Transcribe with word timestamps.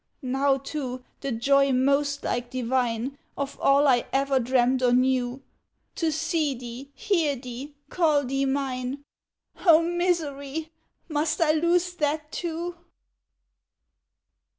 Now, 0.23 0.57
too, 0.57 1.03
the 1.19 1.31
joy 1.31 1.71
most 1.71 2.23
like 2.23 2.49
divine 2.49 3.19
Of 3.37 3.59
all 3.59 3.87
I 3.87 4.07
ever 4.11 4.39
dreamt 4.39 4.81
or 4.81 4.93
knew, 4.93 5.43
To 5.97 6.11
see 6.11 6.55
thee, 6.55 6.89
hear 6.95 7.35
thee, 7.35 7.75
call 7.91 8.23
thee 8.25 8.45
mine, 8.45 9.03
O 9.63 9.79
misery! 9.83 10.71
must 11.07 11.39
I 11.39 11.51
lose 11.51 11.93
that 11.97 12.31
too?" 12.31 12.77